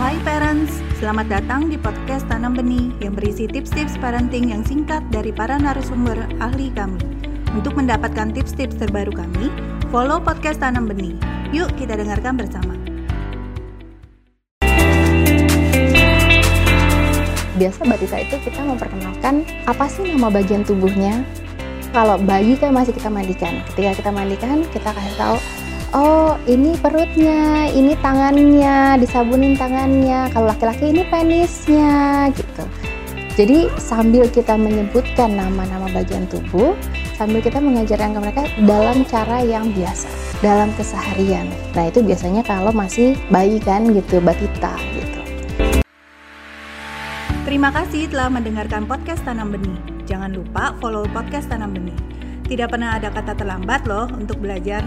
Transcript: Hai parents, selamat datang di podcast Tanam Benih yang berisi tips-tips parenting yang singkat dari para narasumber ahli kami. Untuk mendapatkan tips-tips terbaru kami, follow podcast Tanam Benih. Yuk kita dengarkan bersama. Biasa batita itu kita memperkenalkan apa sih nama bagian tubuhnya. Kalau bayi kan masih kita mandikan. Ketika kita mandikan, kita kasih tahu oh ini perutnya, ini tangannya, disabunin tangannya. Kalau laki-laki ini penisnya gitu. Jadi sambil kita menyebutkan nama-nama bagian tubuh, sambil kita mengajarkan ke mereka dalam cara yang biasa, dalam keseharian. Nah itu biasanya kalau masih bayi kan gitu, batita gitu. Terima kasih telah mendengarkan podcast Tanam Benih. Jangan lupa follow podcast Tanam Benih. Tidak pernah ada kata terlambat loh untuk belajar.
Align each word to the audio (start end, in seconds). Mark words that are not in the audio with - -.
Hai 0.00 0.16
parents, 0.24 0.80
selamat 0.96 1.28
datang 1.28 1.68
di 1.68 1.76
podcast 1.76 2.24
Tanam 2.24 2.56
Benih 2.56 2.88
yang 3.04 3.12
berisi 3.12 3.44
tips-tips 3.44 4.00
parenting 4.00 4.48
yang 4.48 4.64
singkat 4.64 5.04
dari 5.12 5.36
para 5.36 5.60
narasumber 5.60 6.16
ahli 6.40 6.72
kami. 6.72 6.96
Untuk 7.52 7.76
mendapatkan 7.76 8.32
tips-tips 8.32 8.80
terbaru 8.80 9.12
kami, 9.12 9.52
follow 9.92 10.16
podcast 10.16 10.64
Tanam 10.64 10.88
Benih. 10.88 11.12
Yuk 11.52 11.68
kita 11.76 12.00
dengarkan 12.00 12.40
bersama. 12.40 12.72
Biasa 17.60 17.84
batita 17.84 18.16
itu 18.24 18.36
kita 18.48 18.64
memperkenalkan 18.64 19.44
apa 19.68 19.84
sih 19.92 20.08
nama 20.08 20.32
bagian 20.32 20.64
tubuhnya. 20.64 21.20
Kalau 21.92 22.16
bayi 22.16 22.56
kan 22.56 22.72
masih 22.72 22.96
kita 22.96 23.12
mandikan. 23.12 23.60
Ketika 23.68 24.00
kita 24.00 24.08
mandikan, 24.08 24.64
kita 24.72 24.88
kasih 24.88 25.14
tahu 25.20 25.36
oh 25.92 26.31
ini 26.50 26.74
perutnya, 26.74 27.70
ini 27.70 27.94
tangannya, 28.02 28.98
disabunin 28.98 29.54
tangannya. 29.54 30.26
Kalau 30.34 30.50
laki-laki 30.50 30.90
ini 30.90 31.06
penisnya 31.06 32.26
gitu. 32.34 32.64
Jadi 33.32 33.70
sambil 33.80 34.28
kita 34.28 34.58
menyebutkan 34.58 35.32
nama-nama 35.32 35.88
bagian 35.88 36.28
tubuh, 36.28 36.76
sambil 37.16 37.40
kita 37.40 37.62
mengajarkan 37.62 38.12
ke 38.12 38.18
mereka 38.20 38.42
dalam 38.68 39.08
cara 39.08 39.40
yang 39.40 39.72
biasa, 39.72 40.10
dalam 40.44 40.68
keseharian. 40.76 41.48
Nah 41.72 41.88
itu 41.88 42.04
biasanya 42.04 42.44
kalau 42.44 42.74
masih 42.74 43.16
bayi 43.32 43.56
kan 43.56 43.88
gitu, 43.88 44.20
batita 44.20 44.76
gitu. 44.98 45.20
Terima 47.48 47.72
kasih 47.72 48.10
telah 48.12 48.28
mendengarkan 48.28 48.84
podcast 48.84 49.24
Tanam 49.24 49.54
Benih. 49.54 49.80
Jangan 50.04 50.34
lupa 50.34 50.76
follow 50.82 51.08
podcast 51.08 51.48
Tanam 51.48 51.72
Benih. 51.72 51.96
Tidak 52.44 52.68
pernah 52.68 53.00
ada 53.00 53.08
kata 53.08 53.32
terlambat 53.32 53.88
loh 53.88 54.10
untuk 54.12 54.44
belajar. 54.44 54.84